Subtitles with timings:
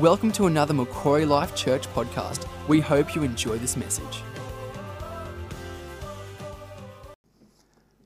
[0.00, 2.46] Welcome to another Macquarie Life Church podcast.
[2.68, 4.22] We hope you enjoy this message.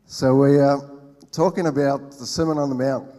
[0.07, 0.81] So we are
[1.33, 3.11] talking about the Sermon on the Mount.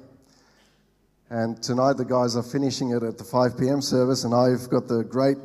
[1.29, 3.79] And tonight the guys are finishing it at the 5 p.m.
[3.79, 5.37] service, and I've got the great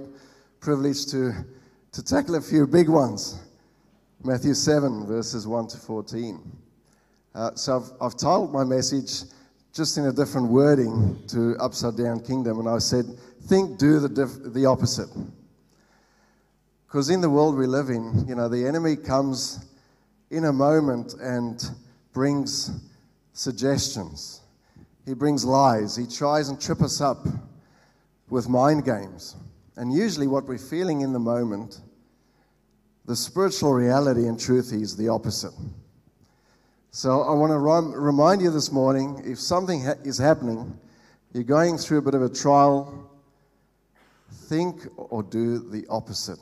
[0.61, 1.35] privilege to,
[1.93, 3.43] to tackle a few big ones.
[4.25, 6.41] Matthew 7, verses 1 to 14.
[7.35, 9.25] Uh, so I've, I've titled my message
[9.73, 13.07] just in a different wording to Upside Down Kingdom, and I said,
[13.43, 15.09] Think, do the, diff- the opposite.
[16.87, 19.65] Because in the world we live in, you know, the enemy comes
[20.31, 21.63] in a moment and
[22.13, 22.71] brings
[23.33, 24.41] suggestions.
[25.05, 25.97] He brings lies.
[25.97, 27.27] He tries and trip us up
[28.29, 29.37] with mind games.
[29.77, 31.81] And usually, what we're feeling in the moment,
[33.07, 35.53] the spiritual reality and truth is the opposite.
[36.91, 40.79] So, I want to rem- remind you this morning if something ha- is happening,
[41.35, 43.11] you're going through a bit of a trial,
[44.33, 46.39] think or do the opposite.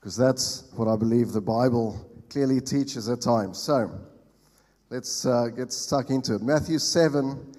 [0.00, 3.58] Because that's what I believe the Bible clearly teaches at times.
[3.58, 3.88] So,
[4.90, 6.42] let's uh, get stuck into it.
[6.42, 7.54] Matthew 7,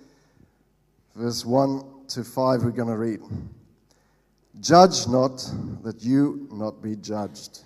[1.15, 3.21] verse 1 to 5, we're going to read.
[4.59, 5.37] Judge not
[5.83, 7.61] that you not be judged.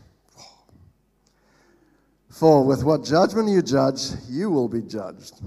[2.31, 5.41] For with what judgment you judge, you will be judged.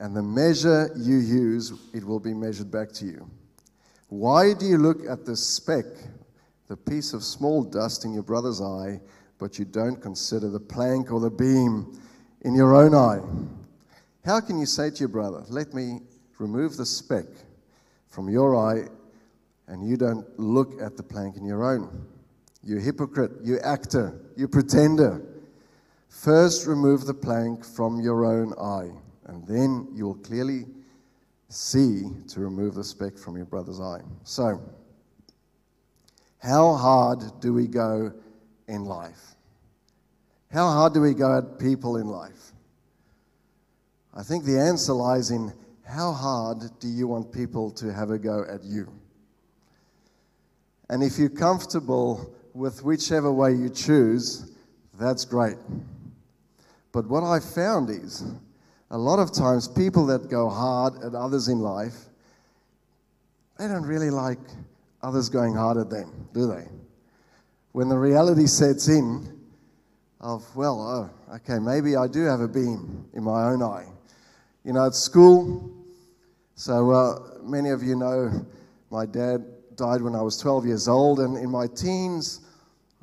[0.00, 3.30] And the measure you use, it will be measured back to you.
[4.08, 5.86] Why do you look at the speck,
[6.66, 9.00] the piece of small dust in your brother's eye,
[9.38, 11.96] but you don't consider the plank or the beam
[12.40, 13.20] in your own eye?
[14.24, 16.00] How can you say to your brother, Let me
[16.40, 17.26] remove the speck
[18.08, 18.88] from your eye,
[19.68, 22.06] and you don't look at the plank in your own?
[22.64, 25.28] You hypocrite, you actor, you pretender.
[26.12, 28.90] First, remove the plank from your own eye,
[29.26, 30.66] and then you will clearly
[31.48, 34.02] see to remove the speck from your brother's eye.
[34.22, 34.62] So,
[36.38, 38.12] how hard do we go
[38.68, 39.34] in life?
[40.52, 42.52] How hard do we go at people in life?
[44.14, 45.52] I think the answer lies in
[45.82, 48.86] how hard do you want people to have a go at you?
[50.88, 54.52] And if you're comfortable with whichever way you choose,
[55.00, 55.56] that's great.
[56.92, 58.24] But what I found is
[58.90, 61.96] a lot of times people that go hard at others in life,
[63.58, 64.38] they don't really like
[65.02, 66.68] others going hard at them, do they?
[67.72, 69.40] When the reality sets in
[70.20, 73.86] of, well, oh, okay, maybe I do have a beam in my own eye.
[74.64, 75.70] You know, at school,
[76.54, 78.46] so uh, many of you know
[78.90, 82.40] my dad died when I was 12 years old, and in my teens,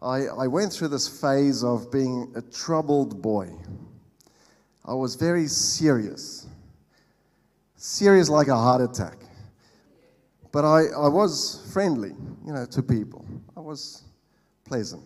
[0.01, 3.51] I, I went through this phase of being a troubled boy.
[4.85, 6.47] I was very serious,
[7.75, 9.17] serious like a heart attack.
[10.51, 12.13] But I, I was friendly,
[12.45, 13.25] you know, to people.
[13.55, 14.03] I was
[14.65, 15.03] pleasant.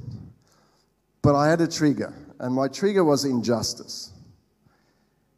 [1.21, 4.11] But I had a trigger, and my trigger was injustice.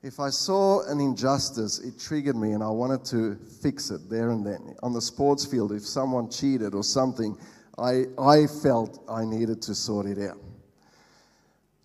[0.04, 4.30] If I saw an injustice, it triggered me, and I wanted to fix it there
[4.30, 4.76] and then.
[4.84, 7.36] On the sports field, if someone cheated or something,
[7.78, 10.40] I, I felt I needed to sort it out.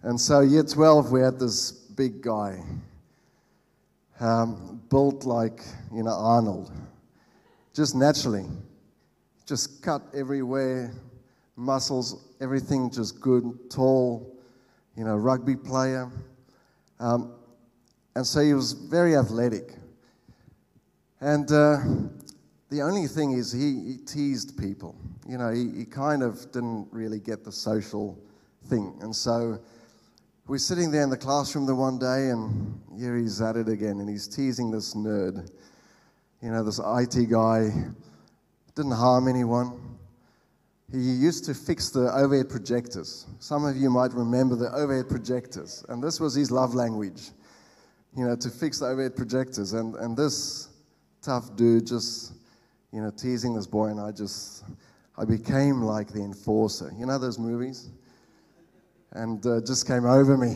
[0.03, 2.63] And so, year 12, we had this big guy,
[4.21, 5.63] um, built like,
[5.93, 6.73] you know, Arnold,
[7.75, 8.47] just naturally,
[9.47, 10.93] just cut everywhere,
[11.57, 14.35] muscles, everything just good, tall,
[14.97, 16.11] you know, rugby player.
[16.99, 17.35] Um,
[18.15, 19.75] and so he was very athletic.
[21.21, 21.79] And uh,
[22.71, 24.97] the only thing is, he, he teased people.
[25.29, 28.19] You know, he, he, kind of didn't really get the social
[28.67, 28.97] thing.
[29.01, 29.61] And so
[30.47, 34.01] we're sitting there in the classroom the one day, and here he's at it again,
[34.01, 35.51] and he's teasing this nerd.
[36.43, 37.71] You know, this IT guy
[38.75, 39.79] didn't harm anyone.
[40.91, 43.27] He used to fix the overhead projectors.
[43.39, 47.31] Some of you might remember the overhead projectors, and this was his love language
[48.17, 49.73] you know, to fix the overhead projectors.
[49.73, 50.69] And, and this
[51.23, 52.33] tough dude just,
[52.93, 54.65] you know, teasing this boy, and I just,
[55.17, 56.93] I became like the enforcer.
[56.99, 57.89] You know those movies?
[59.13, 60.55] And uh, just came over me.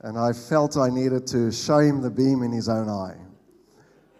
[0.00, 3.16] And I felt I needed to show him the beam in his own eye.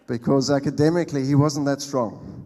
[0.07, 2.45] Because academically, he wasn't that strong.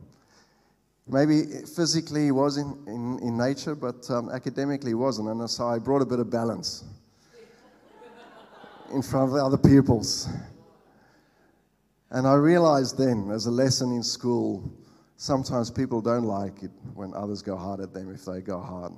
[1.07, 1.43] Maybe
[1.75, 5.29] physically he was in, in, in nature, but um, academically he wasn't.
[5.29, 6.83] And so I brought a bit of balance
[8.93, 10.29] in front of the other pupils.
[12.11, 14.71] And I realized then, as a lesson in school,
[15.17, 18.93] sometimes people don't like it when others go hard at them if they go hard.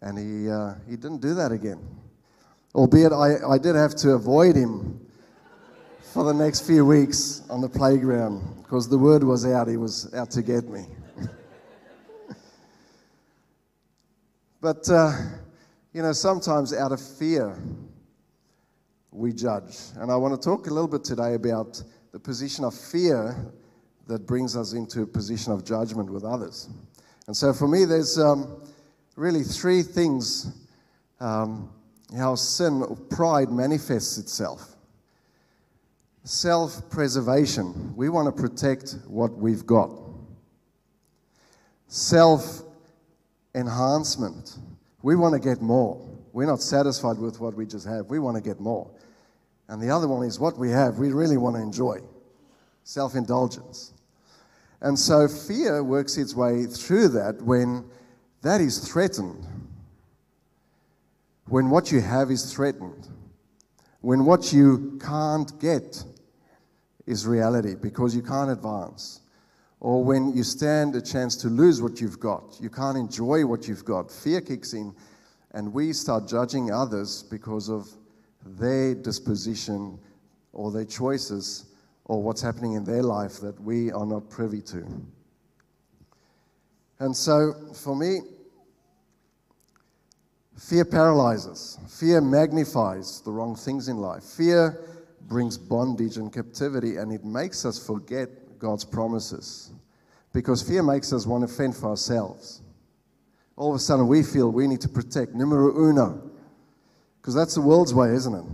[0.00, 1.80] And he, uh, he didn't do that again.
[2.74, 5.04] Albeit I, I did have to avoid him
[6.12, 10.12] for the next few weeks on the playground because the word was out, he was
[10.14, 10.86] out to get me.
[14.60, 15.12] but, uh,
[15.92, 17.60] you know, sometimes out of fear,
[19.12, 19.76] we judge.
[19.96, 23.36] And I want to talk a little bit today about the position of fear
[24.06, 26.68] that brings us into a position of judgment with others.
[27.26, 28.62] And so for me, there's um,
[29.16, 30.52] really three things
[31.20, 31.70] um,
[32.16, 34.74] how sin or pride manifests itself.
[36.24, 37.94] Self preservation.
[37.96, 39.90] We want to protect what we've got.
[41.86, 42.62] Self
[43.54, 44.58] enhancement.
[45.02, 46.06] We want to get more.
[46.32, 48.06] We're not satisfied with what we just have.
[48.06, 48.90] We want to get more.
[49.68, 52.00] And the other one is what we have, we really want to enjoy.
[52.82, 53.92] Self indulgence.
[54.80, 57.84] And so fear works its way through that when
[58.42, 59.46] that is threatened.
[61.46, 63.08] When what you have is threatened.
[64.00, 66.02] When what you can't get
[67.06, 69.20] is reality because you can't advance.
[69.80, 73.66] Or when you stand a chance to lose what you've got, you can't enjoy what
[73.66, 74.10] you've got.
[74.10, 74.94] Fear kicks in,
[75.52, 77.88] and we start judging others because of
[78.44, 79.98] their disposition
[80.52, 81.66] or their choices
[82.04, 84.84] or what's happening in their life that we are not privy to.
[86.98, 88.20] And so, for me,
[90.58, 94.22] fear paralyzes, fear magnifies the wrong things in life.
[94.22, 94.78] Fear
[95.22, 99.72] brings bondage and captivity, and it makes us forget God's promises.
[100.32, 102.60] Because fear makes us want to fend for ourselves.
[103.60, 106.30] All of a sudden, we feel we need to protect numero uno.
[107.20, 108.44] Because that's the world's way, isn't it?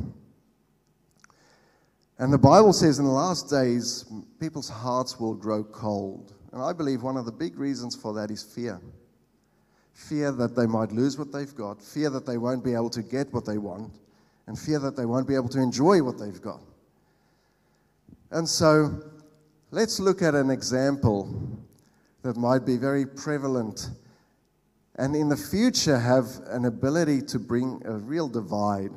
[2.19, 4.05] And the Bible says in the last days,
[4.41, 6.35] people's hearts will grow cold.
[6.53, 8.81] And I believe one of the big reasons for that is fear
[9.93, 13.03] fear that they might lose what they've got, fear that they won't be able to
[13.03, 13.93] get what they want,
[14.49, 16.61] and fear that they won't be able to enjoy what they've got.
[18.33, 19.05] And so,
[19.71, 21.59] let's look at an example
[22.23, 23.89] that might be very prevalent
[24.97, 28.93] and in the future have an ability to bring a real divide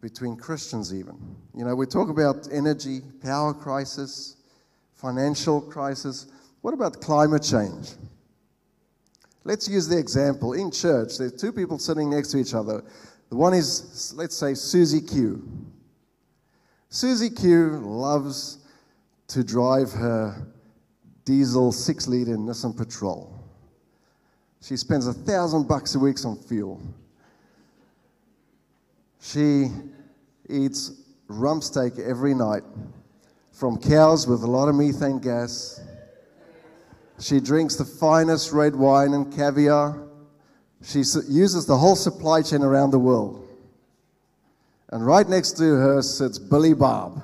[0.00, 1.16] between Christians, even.
[1.56, 4.36] You know, we talk about energy, power crisis,
[4.94, 6.26] financial crisis.
[6.60, 7.90] What about climate change?
[9.44, 10.54] Let's use the example.
[10.54, 12.82] In church, there's two people sitting next to each other.
[13.28, 15.42] The one is, let's say, Susie Q.
[16.88, 18.58] Susie Q loves
[19.28, 20.46] to drive her
[21.24, 23.41] diesel six liter Nissan Patrol.
[24.62, 26.80] She spends a thousand bucks a week on fuel.
[29.20, 29.68] She
[30.48, 30.92] eats
[31.26, 32.62] rump steak every night
[33.50, 35.80] from cows with a lot of methane gas.
[37.18, 40.00] She drinks the finest red wine and caviar.
[40.82, 43.48] She uses the whole supply chain around the world.
[44.90, 47.22] And right next to her sits Billy Bob.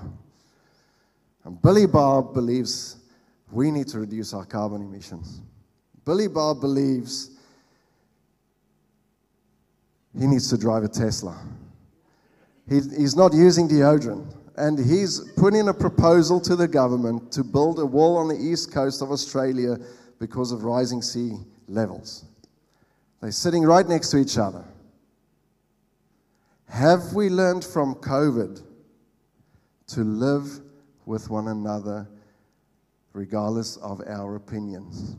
[1.44, 2.96] And Billy Bob believes
[3.52, 5.40] we need to reduce our carbon emissions.
[6.08, 7.32] Billy Bob believes
[10.18, 11.38] he needs to drive a Tesla.
[12.66, 14.34] He, he's not using deodorant.
[14.56, 18.36] And he's put in a proposal to the government to build a wall on the
[18.36, 19.76] east coast of Australia
[20.18, 21.34] because of rising sea
[21.66, 22.24] levels.
[23.20, 24.64] They're sitting right next to each other.
[26.70, 28.62] Have we learned from COVID
[29.88, 30.58] to live
[31.04, 32.08] with one another
[33.12, 35.14] regardless of our opinions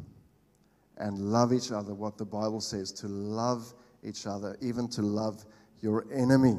[1.00, 1.94] and love each other?
[1.94, 5.46] What the Bible says to love each other, even to love
[5.82, 6.58] your enemy.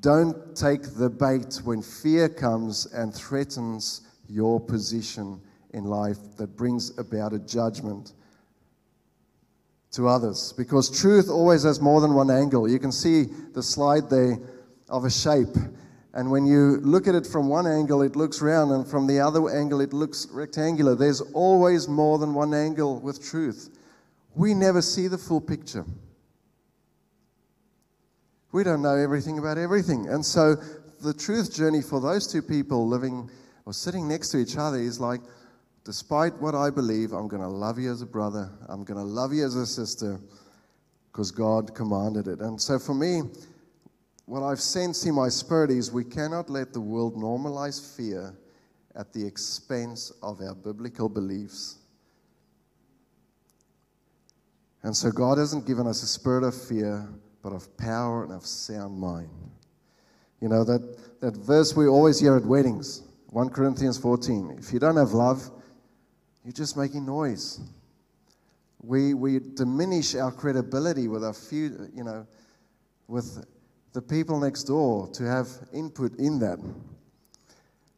[0.00, 5.40] Don't take the bait when fear comes and threatens your position
[5.74, 8.14] in life that brings about a judgment
[9.92, 10.54] to others.
[10.56, 12.68] Because truth always has more than one angle.
[12.68, 14.38] You can see the slide there
[14.88, 15.56] of a shape.
[16.12, 19.20] And when you look at it from one angle, it looks round, and from the
[19.20, 20.96] other angle, it looks rectangular.
[20.96, 23.70] There's always more than one angle with truth.
[24.34, 25.84] We never see the full picture.
[28.52, 30.08] We don't know everything about everything.
[30.08, 30.56] And so
[31.00, 33.30] the truth journey for those two people living
[33.64, 35.20] or sitting next to each other is like,
[35.84, 39.06] despite what I believe, I'm going to love you as a brother, I'm going to
[39.06, 40.20] love you as a sister,
[41.12, 42.40] because God commanded it.
[42.40, 43.22] And so for me,
[44.30, 48.32] what I've sensed in my spirit is we cannot let the world normalize fear
[48.94, 51.78] at the expense of our biblical beliefs.
[54.84, 57.08] And so God hasn't given us a spirit of fear,
[57.42, 59.30] but of power and of sound mind.
[60.40, 64.58] You know, that, that verse we always hear at weddings, 1 Corinthians 14.
[64.60, 65.50] If you don't have love,
[66.44, 67.58] you're just making noise.
[68.80, 72.28] We, we diminish our credibility with our few, you know,
[73.08, 73.44] with
[73.92, 76.58] the people next door to have input in that.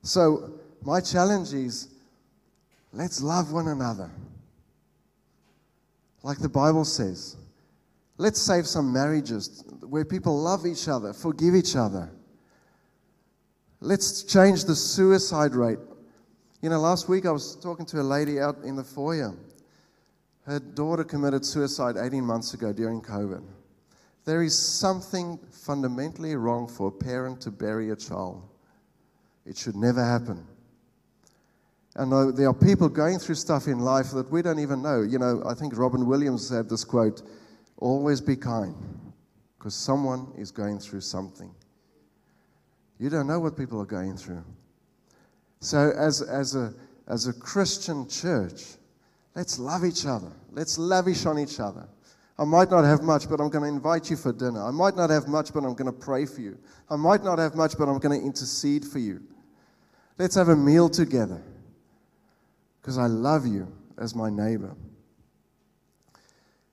[0.03, 0.51] So,
[0.83, 1.89] my challenge is
[2.93, 4.11] let's love one another.
[6.23, 7.37] Like the Bible says.
[8.19, 12.11] Let's save some marriages where people love each other, forgive each other.
[13.81, 15.79] Let's change the suicide rate.
[16.61, 19.35] You know, last week I was talking to a lady out in the foyer.
[20.47, 23.43] Her daughter committed suicide 18 months ago during COVID.
[24.25, 28.49] There is something fundamentally wrong for a parent to bury a child.
[29.45, 30.47] It should never happen.
[31.97, 35.03] And there are people going through stuff in life that we don't even know.
[35.03, 37.23] You know, I think Robin Williams had this quote
[37.79, 38.75] always be kind,
[39.59, 41.53] because someone is going through something.
[42.99, 44.45] You don't know what people are going through.
[45.61, 46.73] So, as, as, a,
[47.09, 48.65] as a Christian church,
[49.35, 50.31] let's love each other.
[50.53, 51.89] Let's lavish on each other.
[52.43, 54.67] I might not have much, but I'm going to invite you for dinner.
[54.67, 56.59] I might not have much, but I'm going to pray for you.
[56.91, 59.23] I might not have much, but I'm going to intercede for you.
[60.19, 61.41] Let's have a meal together
[62.81, 64.75] because I love you as my neighbor.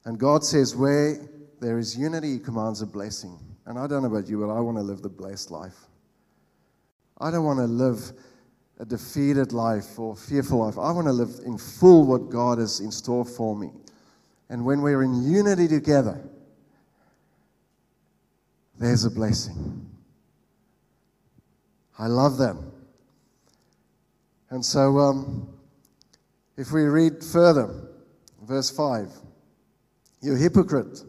[0.05, 1.19] And God says, where
[1.61, 3.37] there is unity, He commands a blessing.
[3.67, 5.77] And I don't know about you, but I want to live the blessed life.
[7.19, 8.11] I don't want to live
[8.79, 10.79] a defeated life or fearful life.
[10.79, 13.69] I want to live in full what God has in store for me.
[14.49, 16.19] And when we're in unity together,
[18.79, 19.85] there's a blessing.
[21.97, 22.55] I love that.
[24.49, 25.49] And so, um,
[26.57, 27.69] if we read further,
[28.43, 29.11] verse 5
[30.21, 31.03] You hypocrite,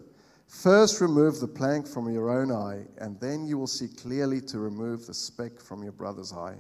[0.47, 4.59] first remove the plank from your own eye, and then you will see clearly to
[4.59, 6.56] remove the speck from your brother's eye.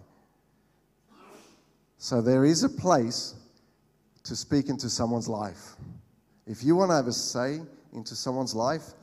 [1.98, 3.34] So there is a place
[4.24, 5.74] to speak into someone's life.
[6.46, 7.60] If you want to have a say
[7.92, 8.94] into someone's life,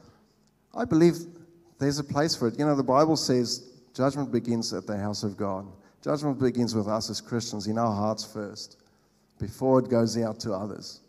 [0.76, 1.16] I believe
[1.80, 2.58] there's a place for it.
[2.58, 5.66] You know, the Bible says judgment begins at the house of God.
[6.04, 8.78] Judgment begins with us as Christians in our hearts first
[9.40, 11.02] before it goes out to others.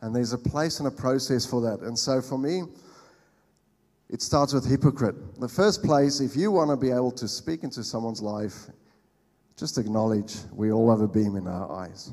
[0.00, 1.80] And there's a place and a process for that.
[1.80, 2.62] And so for me,
[4.08, 5.40] it starts with hypocrite.
[5.40, 8.66] The first place, if you want to be able to speak into someone's life,
[9.56, 12.12] just acknowledge we all have a beam in our eyes.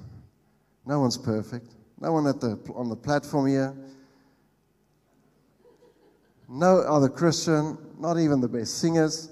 [0.86, 1.75] No one's perfect.
[2.03, 3.74] No one at the, on the platform here.
[6.50, 9.31] No other Christian, not even the best singers.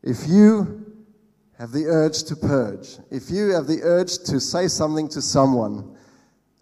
[0.00, 0.92] If you
[1.58, 5.96] have the urge to purge, if you have the urge to say something to someone,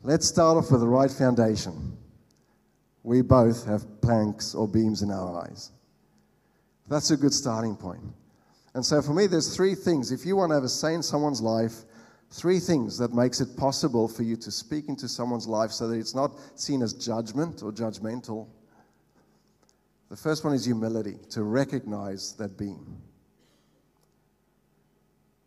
[0.02, 1.98] let's start off with the right foundation.
[3.02, 5.70] We both have planks or beams in our eyes.
[6.88, 8.00] That's a good starting point.
[8.72, 10.12] And so for me, there's three things.
[10.12, 11.84] If you want to have a say in someone's life,
[12.32, 15.96] three things that makes it possible for you to speak into someone's life so that
[15.96, 18.48] it's not seen as judgment or judgmental.
[20.08, 22.84] The first one is humility, to recognize that being.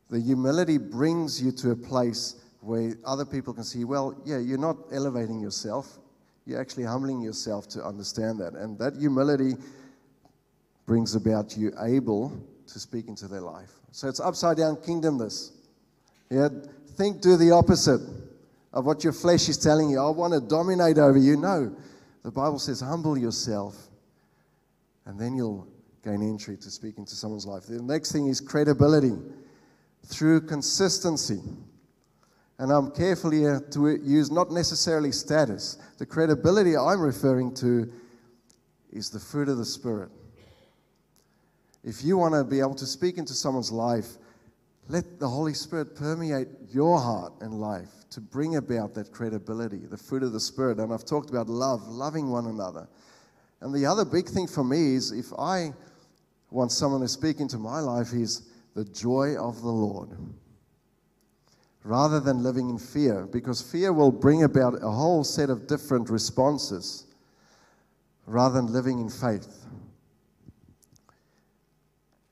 [0.09, 4.59] The humility brings you to a place where other people can see, well, yeah, you're
[4.59, 5.97] not elevating yourself.
[6.45, 8.53] You're actually humbling yourself to understand that.
[8.53, 9.55] And that humility
[10.85, 12.31] brings about you able
[12.67, 13.71] to speak into their life.
[13.91, 15.51] So it's upside down kingdom, this.
[16.29, 16.49] Yeah,
[16.95, 18.01] think do the opposite
[18.73, 19.99] of what your flesh is telling you.
[19.99, 21.37] I want to dominate over you.
[21.37, 21.75] No.
[22.23, 23.75] The Bible says, humble yourself,
[25.05, 25.67] and then you'll
[26.03, 27.67] gain entry to speak into someone's life.
[27.67, 29.13] The next thing is credibility
[30.05, 31.41] through consistency.
[32.57, 35.77] And I'm careful here to use not necessarily status.
[35.97, 37.91] The credibility I'm referring to
[38.91, 40.09] is the fruit of the Spirit.
[41.83, 44.17] If you want to be able to speak into someone's life,
[44.87, 49.97] let the Holy Spirit permeate your heart and life to bring about that credibility, the
[49.97, 50.79] fruit of the Spirit.
[50.79, 52.87] And I've talked about love, loving one another.
[53.61, 55.73] And the other big thing for me is if I
[56.51, 58.43] want someone to speak into my life, is
[58.75, 60.09] the joy of the Lord
[61.85, 66.09] rather than living in fear, because fear will bring about a whole set of different
[66.09, 67.05] responses
[68.25, 69.65] rather than living in faith.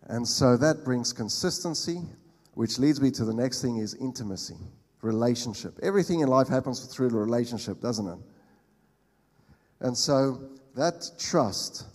[0.08, 2.02] And so that brings consistency,
[2.54, 4.58] which leads me to the next thing is intimacy,
[5.02, 5.78] relationship.
[5.82, 8.20] Everything in life happens through the relationship, doesn't it?
[9.80, 11.86] And so that trust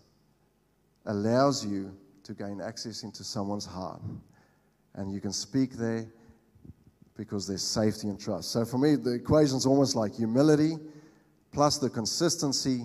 [1.07, 4.03] allows you to gain access into someone's heart
[4.95, 6.07] and you can speak there
[7.17, 8.53] because there's safety and trust.
[8.53, 10.77] So for me, the equation is almost like humility
[11.53, 12.85] plus the consistency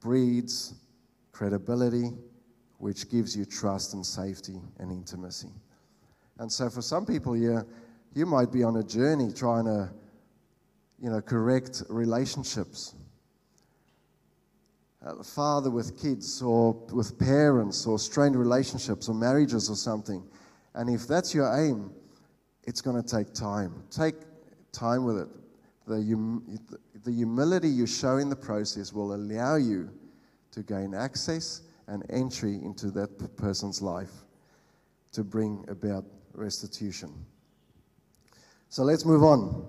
[0.00, 0.74] breeds
[1.32, 2.10] credibility,
[2.78, 5.48] which gives you trust and safety and intimacy.
[6.40, 7.66] And so for some people here,
[8.14, 9.90] you might be on a journey trying to,
[10.98, 12.94] you know, correct relationships.
[15.04, 20.22] uh, father with kids or with parents or strained relationships or marriages or something.
[20.74, 21.90] And if that's your aim,
[22.64, 23.82] it's going to take time.
[23.90, 24.14] Take
[24.72, 25.28] time with it.
[25.86, 26.58] The, hum-
[27.04, 29.90] the humility you show in the process will allow you
[30.52, 34.12] to gain access and entry into that person's life
[35.12, 36.04] to bring about
[36.34, 37.12] restitution.
[38.68, 39.66] So let's move on.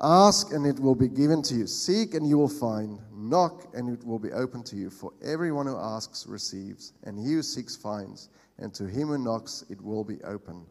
[0.00, 1.66] Ask and it will be given to you.
[1.66, 2.98] Seek and you will find.
[3.12, 4.88] Knock and it will be open to you.
[4.90, 9.64] For everyone who asks receives, and he who seeks finds, and to him who knocks
[9.68, 10.64] it will be open.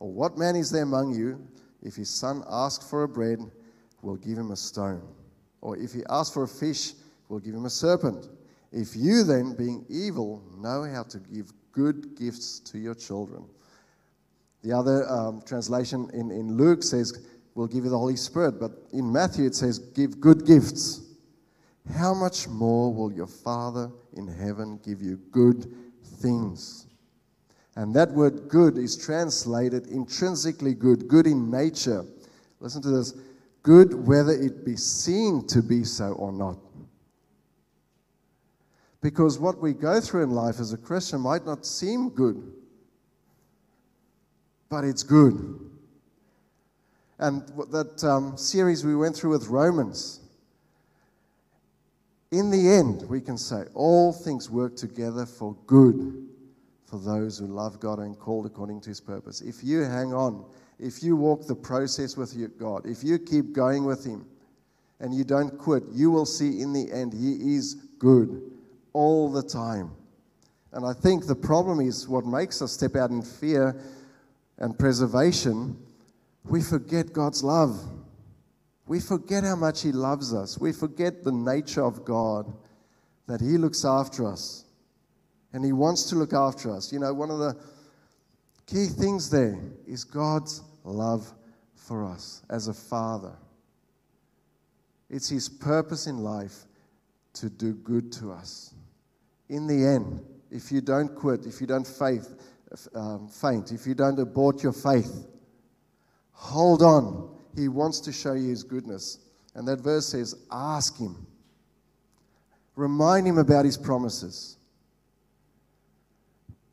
[0.00, 1.46] Or what man is there among you,
[1.82, 3.38] if his son asks for a bread,
[4.02, 5.02] will give him a stone?
[5.60, 6.94] Or if he asks for a fish,
[7.28, 8.28] will give him a serpent?
[8.72, 13.44] If you then, being evil, know how to give good gifts to your children.
[14.62, 18.60] The other um, translation in, in Luke says, We'll give you the Holy Spirit.
[18.60, 21.02] But in Matthew it says, Give good gifts.
[21.94, 25.74] How much more will your Father in heaven give you good
[26.20, 26.86] things?
[27.76, 32.04] And that word good is translated intrinsically good, good in nature.
[32.60, 33.14] Listen to this
[33.62, 36.58] good whether it be seen to be so or not.
[39.00, 42.52] Because what we go through in life as a Christian might not seem good,
[44.68, 45.58] but it's good.
[47.18, 50.20] And that um, series we went through with Romans,
[52.30, 56.28] in the end, we can say all things work together for good
[56.84, 59.40] for those who love God and called according to his purpose.
[59.40, 60.44] If you hang on,
[60.78, 64.24] if you walk the process with God, if you keep going with him
[65.00, 68.42] and you don't quit, you will see in the end he is good
[68.92, 69.90] all the time.
[70.72, 73.80] And I think the problem is what makes us step out in fear
[74.58, 75.76] and preservation,
[76.44, 77.78] we forget God's love.
[78.86, 80.58] We forget how much He loves us.
[80.58, 82.52] We forget the nature of God,
[83.26, 84.64] that He looks after us.
[85.52, 86.92] And He wants to look after us.
[86.92, 87.56] You know, one of the
[88.66, 91.32] key things there is God's love
[91.74, 93.36] for us as a father.
[95.10, 96.64] It's His purpose in life
[97.34, 98.74] to do good to us
[99.48, 102.34] in the end, if you don't quit, if you don't faith,
[102.94, 105.26] um, faint, if you don't abort your faith,
[106.32, 107.36] hold on.
[107.56, 109.18] He wants to show you his goodness.
[109.54, 111.26] And that verse says, ask him.
[112.76, 114.56] Remind him about his promises.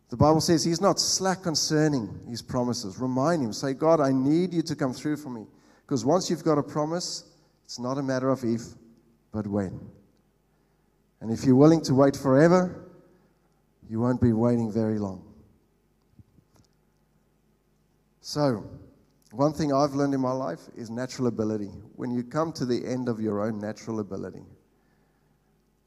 [0.09, 2.99] The Bible says he's not slack concerning his promises.
[2.99, 3.51] Remind him.
[3.51, 5.47] Say, God, I need you to come through for me.
[5.85, 7.23] Because once you've got a promise,
[7.63, 8.61] it's not a matter of if,
[9.31, 9.79] but when.
[11.21, 12.85] And if you're willing to wait forever,
[13.89, 15.24] you won't be waiting very long.
[18.27, 18.67] So,
[19.33, 21.69] one thing I've learned in my life is natural ability.
[21.95, 24.41] When you come to the end of your own natural ability,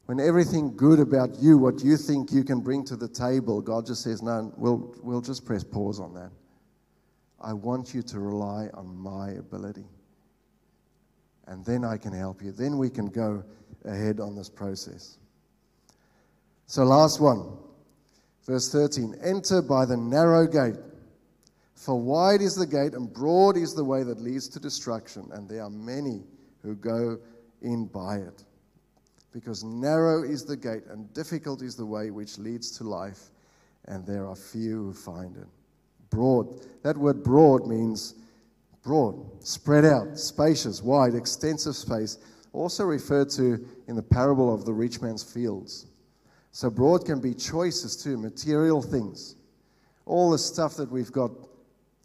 [0.05, 3.85] when everything good about you, what you think you can bring to the table, God
[3.85, 6.31] just says, No, we'll, we'll just press pause on that.
[7.41, 9.89] I want you to rely on my ability.
[11.47, 12.53] And then I can help you.
[12.53, 13.43] Then we can go
[13.83, 15.17] ahead on this process.
[16.67, 17.57] So, last one,
[18.45, 20.79] verse 13 Enter by the narrow gate,
[21.79, 25.47] for wide is the gate and broad is the way that leads to destruction, and
[25.47, 26.23] there are many
[26.61, 27.17] who go
[27.61, 28.43] in by it.
[29.31, 33.29] Because narrow is the gate and difficult is the way which leads to life,
[33.85, 35.47] and there are few who find it.
[36.09, 38.15] Broad, that word broad means
[38.83, 42.17] broad, spread out, spacious, wide, extensive space,
[42.51, 45.85] also referred to in the parable of the rich man's fields.
[46.51, 49.35] So, broad can be choices too, material things,
[50.05, 51.31] all the stuff that we've got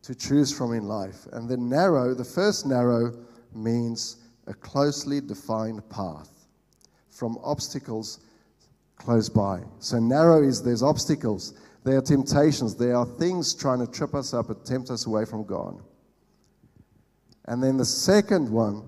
[0.05, 1.27] to choose from in life.
[1.33, 3.13] And the narrow, the first narrow,
[3.55, 6.29] means a closely defined path
[7.11, 8.21] from obstacles
[8.97, 9.63] close by.
[9.79, 14.35] So, narrow is there's obstacles, there are temptations, there are things trying to trip us
[14.35, 15.81] up and tempt us away from God.
[17.47, 18.83] And then the second one,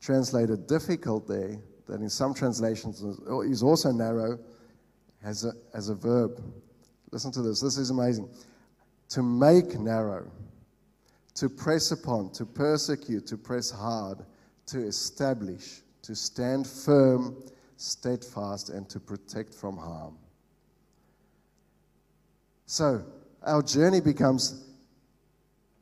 [0.00, 4.38] translated difficult there, that in some translations is also narrow,
[5.22, 6.42] as a, as a verb.
[7.10, 7.60] Listen to this.
[7.60, 8.28] This is amazing.
[9.10, 10.30] To make narrow,
[11.40, 14.18] to press upon, to persecute, to press hard,
[14.66, 17.34] to establish, to stand firm,
[17.78, 20.18] steadfast, and to protect from harm.
[22.66, 23.02] So,
[23.42, 24.66] our journey becomes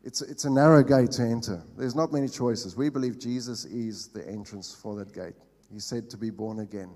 [0.05, 1.61] it's, it's a narrow gate to enter.
[1.77, 2.77] There's not many choices.
[2.77, 5.35] We believe Jesus is the entrance for that gate.
[5.73, 6.93] He said to be born again.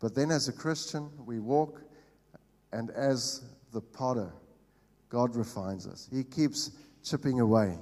[0.00, 1.82] But then, as a Christian, we walk,
[2.72, 4.32] and as the potter,
[5.08, 6.08] God refines us.
[6.12, 7.78] He keeps chipping away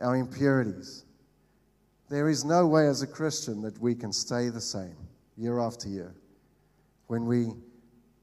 [0.00, 1.04] our impurities.
[2.08, 4.96] There is no way, as a Christian, that we can stay the same
[5.36, 6.14] year after year.
[7.06, 7.52] when we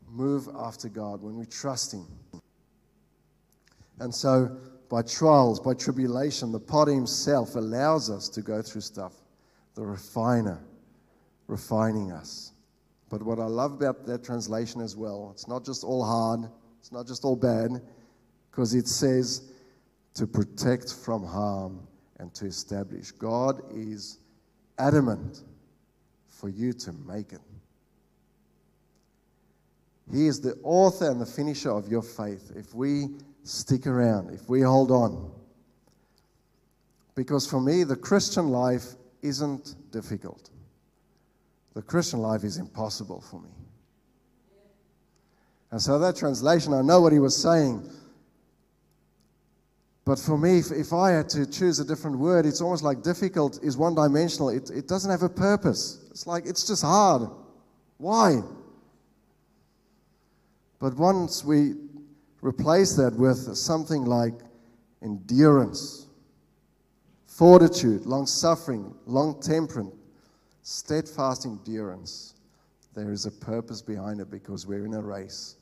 [0.09, 2.07] move after God, when we trust Him.
[3.99, 4.57] And so,
[4.89, 9.13] by trials, by tribulation, the potter himself allows us to go through stuff.
[9.75, 10.63] The refiner
[11.47, 12.53] refining us.
[13.09, 16.91] But what I love about that translation as well, it's not just all hard, it's
[16.91, 17.81] not just all bad,
[18.49, 19.51] because it says
[20.17, 21.79] to protect from harm
[22.17, 23.11] and to establish.
[23.11, 24.17] God is
[24.79, 25.43] adamant
[26.27, 27.41] for you to make it.
[30.11, 32.51] He is the author and the finisher of your faith.
[32.55, 33.09] If we
[33.43, 35.31] stick around, if we hold on.
[37.13, 40.49] Because for me, the Christian life isn't difficult.
[41.75, 43.49] The Christian life is impossible for me.
[45.69, 47.87] And so that translation, I know what he was saying.
[50.07, 53.03] But for me, if, if I had to choose a different word, it's almost like
[53.03, 54.47] difficult is one dimensional.
[54.47, 56.07] It, it doesn't have a purpose.
[56.11, 57.29] It's like it's just hard.
[57.97, 58.39] Why?
[60.79, 61.73] But once we
[62.41, 64.35] replace that with something like
[65.03, 66.05] endurance,
[67.25, 69.93] fortitude, long suffering, long temperance,
[70.61, 72.35] steadfast endurance.
[72.95, 75.57] There is a purpose behind it because we're in a race.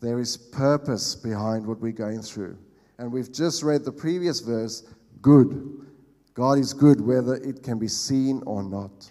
[0.00, 2.58] There is purpose behind what we're going through.
[2.98, 4.82] And we've just read the previous verse
[5.20, 5.86] good.
[6.34, 9.10] God is good whether it can be seen or not.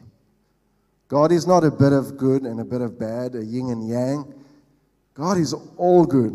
[1.07, 3.87] God is not a bit of good and a bit of bad, a yin and
[3.87, 4.33] yang.
[5.13, 6.33] God is all good.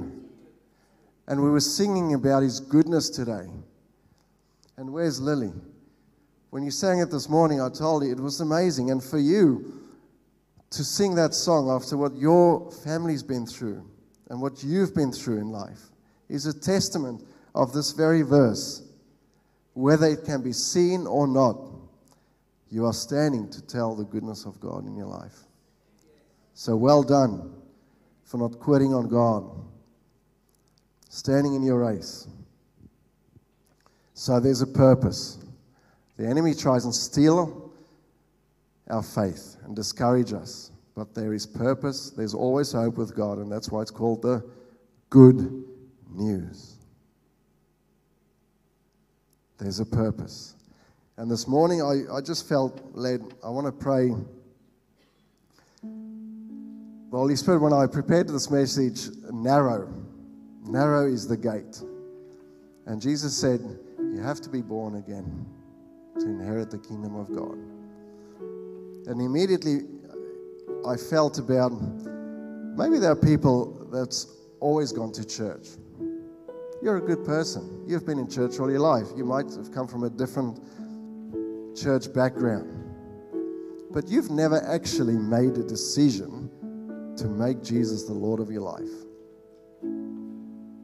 [1.27, 3.49] And we were singing about his goodness today.
[4.77, 5.53] And where's Lily?
[6.51, 8.91] When you sang it this morning, I told you it was amazing.
[8.91, 9.81] And for you
[10.71, 13.85] to sing that song after what your family's been through
[14.29, 15.91] and what you've been through in life
[16.29, 18.83] is a testament of this very verse.
[19.75, 21.71] Whether it can be seen or not,
[22.71, 25.39] you are standing to tell the goodness of God in your life.
[26.55, 27.53] So well done
[28.25, 29.45] for not quitting on God,
[31.09, 32.29] standing in your race.
[34.15, 35.39] So there's a purpose.
[36.17, 37.73] The enemy tries and steal
[38.89, 40.71] our faith and discourage us.
[40.95, 44.45] But there is purpose, there's always hope with God, and that's why it's called the
[45.09, 45.65] good
[46.13, 46.80] news.
[49.61, 50.55] There's a purpose.
[51.19, 54.09] And this morning I, I just felt led, I want to pray.
[55.83, 59.93] The Holy Spirit, when I prepared this message, narrow,
[60.65, 61.83] narrow is the gate.
[62.87, 63.61] And Jesus said,
[63.99, 65.47] You have to be born again
[66.21, 67.59] to inherit the kingdom of God.
[69.09, 69.81] And immediately
[70.89, 74.27] I felt about maybe there are people that's
[74.59, 75.69] always gone to church.
[76.83, 77.85] You're a good person.
[77.87, 79.07] You've been in church all your life.
[79.17, 80.59] You might have come from a different
[81.77, 82.77] church background.
[83.91, 86.51] But you've never actually made a decision
[87.17, 88.89] to make Jesus the Lord of your life.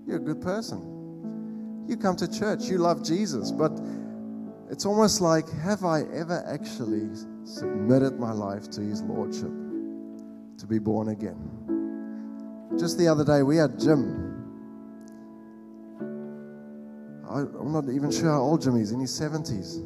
[0.06, 1.84] You're a good person.
[1.88, 3.72] You come to church, you love Jesus, but
[4.70, 7.08] it's almost like, have I ever actually
[7.44, 9.52] submitted my life to His Lordship
[10.58, 11.38] to be born again?
[12.76, 14.25] Just the other day, we had Jim.
[17.36, 19.84] I, I'm not even sure how old Jim is, in his 70s.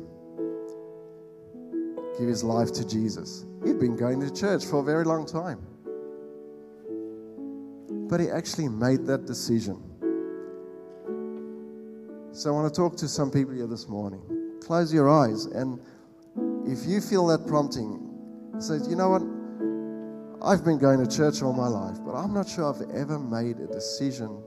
[2.16, 3.44] Give his life to Jesus.
[3.64, 5.58] He'd been going to church for a very long time.
[8.08, 9.82] But he actually made that decision.
[12.32, 14.22] So I want to talk to some people here this morning
[14.60, 15.46] close your eyes.
[15.46, 15.80] And
[16.64, 18.06] if you feel that prompting,
[18.60, 19.22] say, you know what?
[20.40, 23.58] I've been going to church all my life, but I'm not sure I've ever made
[23.58, 24.40] a decision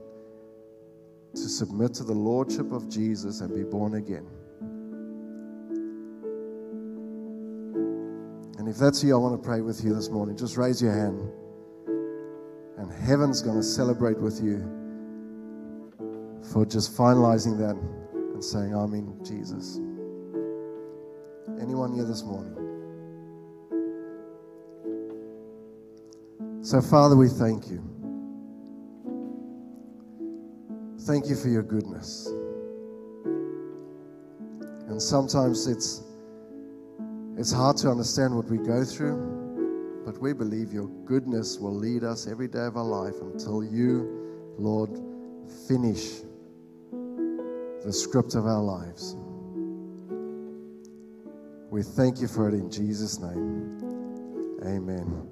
[1.34, 4.26] to submit to the Lordship of Jesus and be born again.
[8.58, 10.36] And if that's you, I want to pray with you this morning.
[10.36, 11.20] Just raise your hand.
[12.78, 14.58] And heaven's going to celebrate with you
[16.52, 17.76] for just finalizing that
[18.14, 19.80] and saying, I'm in Jesus.
[21.60, 22.54] Anyone here this morning?
[26.62, 27.93] So, Father, we thank you.
[31.04, 32.26] Thank you for your goodness.
[34.88, 36.02] And sometimes it's
[37.36, 42.04] it's hard to understand what we go through, but we believe your goodness will lead
[42.04, 44.90] us every day of our life until you, Lord,
[45.68, 46.20] finish
[47.84, 49.16] the script of our lives.
[51.70, 54.60] We thank you for it in Jesus' name.
[54.64, 55.28] Amen.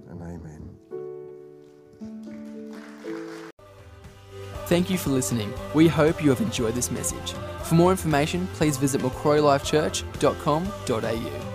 [4.72, 5.52] Thank you for listening.
[5.74, 7.34] We hope you have enjoyed this message.
[7.64, 11.51] For more information, please visit macquarielifechurch.com.au.